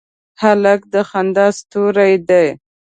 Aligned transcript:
هلک 0.41 0.81
د 0.93 0.95
خندا 1.09 1.47
ستوری 1.59 2.13
دی. 2.29 2.47